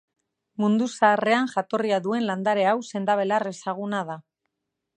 Mundu 0.61 0.85
Zaharrean 0.93 1.49
jatorria 1.51 1.99
duen 2.07 2.25
landare 2.29 2.65
hau 2.71 2.73
sendabelar 2.93 3.49
ezaguna 3.53 4.01
da. 4.09 4.17